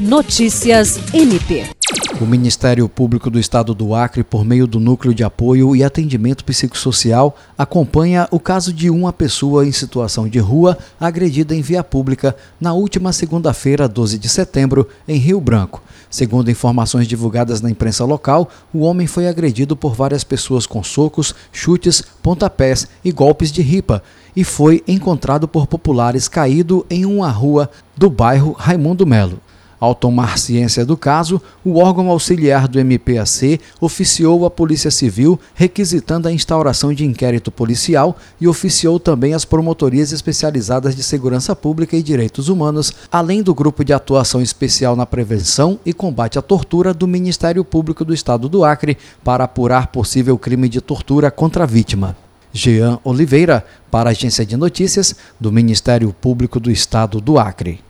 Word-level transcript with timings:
Notícias 0.00 0.98
MP. 1.12 1.66
O 2.18 2.24
Ministério 2.24 2.88
Público 2.88 3.28
do 3.28 3.38
Estado 3.38 3.74
do 3.74 3.94
Acre, 3.94 4.24
por 4.24 4.46
meio 4.46 4.66
do 4.66 4.80
Núcleo 4.80 5.12
de 5.12 5.22
Apoio 5.22 5.76
e 5.76 5.84
Atendimento 5.84 6.42
Psicossocial, 6.42 7.36
acompanha 7.58 8.26
o 8.30 8.40
caso 8.40 8.72
de 8.72 8.88
uma 8.88 9.12
pessoa 9.12 9.66
em 9.66 9.72
situação 9.72 10.26
de 10.26 10.38
rua 10.38 10.78
agredida 10.98 11.54
em 11.54 11.60
via 11.60 11.84
pública 11.84 12.34
na 12.58 12.72
última 12.72 13.12
segunda-feira, 13.12 13.86
12 13.86 14.18
de 14.18 14.30
setembro, 14.30 14.88
em 15.06 15.18
Rio 15.18 15.38
Branco. 15.38 15.82
Segundo 16.08 16.50
informações 16.50 17.06
divulgadas 17.06 17.60
na 17.60 17.68
imprensa 17.68 18.02
local, 18.02 18.48
o 18.72 18.80
homem 18.80 19.06
foi 19.06 19.28
agredido 19.28 19.76
por 19.76 19.94
várias 19.94 20.24
pessoas 20.24 20.64
com 20.64 20.82
socos, 20.82 21.34
chutes, 21.52 22.02
pontapés 22.22 22.88
e 23.04 23.12
golpes 23.12 23.52
de 23.52 23.60
ripa 23.60 24.02
e 24.34 24.44
foi 24.44 24.82
encontrado 24.88 25.46
por 25.46 25.66
populares 25.66 26.26
caído 26.26 26.86
em 26.88 27.04
uma 27.04 27.30
rua 27.30 27.70
do 27.94 28.08
bairro 28.08 28.52
Raimundo 28.52 29.06
Melo. 29.06 29.38
Ao 29.80 29.94
tomar 29.94 30.36
ciência 30.36 30.84
do 30.84 30.94
caso, 30.94 31.40
o 31.64 31.78
órgão 31.78 32.10
auxiliar 32.10 32.68
do 32.68 32.78
MPAC 32.78 33.58
oficiou 33.80 34.44
a 34.44 34.50
Polícia 34.50 34.90
Civil 34.90 35.40
requisitando 35.54 36.28
a 36.28 36.32
instauração 36.32 36.92
de 36.92 37.06
inquérito 37.06 37.50
policial 37.50 38.14
e 38.38 38.46
oficiou 38.46 39.00
também 39.00 39.32
as 39.32 39.46
promotorias 39.46 40.12
especializadas 40.12 40.94
de 40.94 41.02
segurança 41.02 41.56
pública 41.56 41.96
e 41.96 42.02
direitos 42.02 42.50
humanos, 42.50 42.92
além 43.10 43.42
do 43.42 43.54
grupo 43.54 43.82
de 43.82 43.94
atuação 43.94 44.42
especial 44.42 44.94
na 44.94 45.06
prevenção 45.06 45.80
e 45.86 45.94
combate 45.94 46.38
à 46.38 46.42
tortura 46.42 46.92
do 46.92 47.08
Ministério 47.08 47.64
Público 47.64 48.04
do 48.04 48.12
Estado 48.12 48.50
do 48.50 48.62
Acre 48.62 48.98
para 49.24 49.44
apurar 49.44 49.86
possível 49.86 50.36
crime 50.36 50.68
de 50.68 50.82
tortura 50.82 51.30
contra 51.30 51.64
a 51.64 51.66
vítima. 51.66 52.14
Jean 52.52 52.98
Oliveira, 53.02 53.64
para 53.90 54.10
a 54.10 54.12
Agência 54.12 54.44
de 54.44 54.56
Notícias 54.56 55.14
do 55.38 55.50
Ministério 55.50 56.12
Público 56.12 56.60
do 56.60 56.70
Estado 56.70 57.18
do 57.18 57.38
Acre. 57.38 57.89